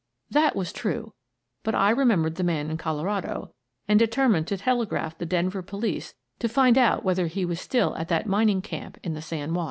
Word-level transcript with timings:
That 0.31 0.55
was 0.55 0.73
true, 0.73 1.13
but 1.61 1.75
I 1.75 1.91
remembered 1.91 2.33
the 2.33 2.43
man 2.43 2.71
in 2.71 2.77
Colorado 2.77 3.53
and 3.87 3.99
determined 3.99 4.47
to 4.47 4.57
telegraph 4.57 5.15
the 5.19 5.27
Denver 5.27 5.61
police 5.61 6.15
to 6.39 6.49
find 6.49 6.75
out 6.75 7.03
whether 7.05 7.27
he 7.27 7.45
was 7.45 7.61
still 7.61 7.95
at 7.97 8.07
that 8.07 8.25
min 8.25 8.49
ing 8.49 8.61
camp 8.63 8.97
in 9.03 9.13
the 9.13 9.21
San 9.21 9.53
Juan. 9.53 9.59